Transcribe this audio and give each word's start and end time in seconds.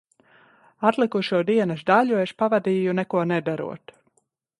Atlikušo 0.91 1.41
dienas 1.49 1.83
daļu 1.91 2.17
es 2.21 2.33
pavadīju 2.39 2.97
neko 3.01 3.23
nedarot. 3.33 3.95